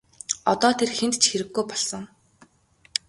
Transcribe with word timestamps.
Одоо 0.51 0.71
тэр 0.79 0.89
хэнд 0.97 1.15
ч 1.21 1.23
хэрэггүй 1.31 1.63
болсон. 1.69 2.03